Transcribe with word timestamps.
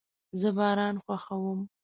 زه 0.39 0.49
باران 0.57 0.95
خوښوم 1.05 1.59